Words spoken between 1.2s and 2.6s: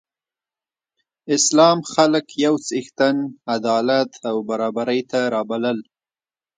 اسلام خلک یو